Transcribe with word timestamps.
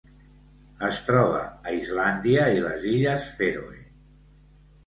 Es 0.87 1.01
troba 1.09 1.41
a 1.71 1.75
Islàndia 1.81 2.47
i 2.57 2.65
les 2.65 2.89
Illes 2.95 3.29
Fèroe. 3.43 3.81